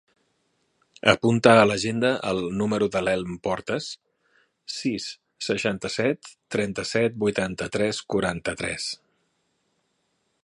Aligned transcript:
Apunta 1.11 1.51
a 1.63 1.65
l'agenda 1.71 2.09
el 2.29 2.39
número 2.61 2.87
de 2.95 3.03
l'Elm 3.03 3.35
Portas: 3.47 3.89
sis, 4.77 5.05
seixanta-set, 5.49 6.31
trenta-set, 6.57 7.21
vuitanta-tres, 7.25 8.01
quaranta-tres. 8.15 8.89